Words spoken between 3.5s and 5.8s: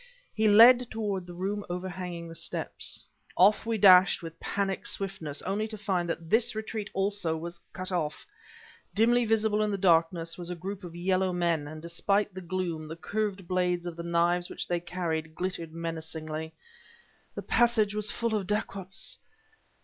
we dashed with panic swiftness, only to